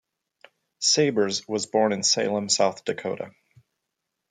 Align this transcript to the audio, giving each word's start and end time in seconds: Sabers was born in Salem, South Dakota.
Sabers 0.79 1.47
was 1.47 1.67
born 1.67 1.93
in 1.93 2.01
Salem, 2.01 2.49
South 2.49 2.83
Dakota. 2.85 3.33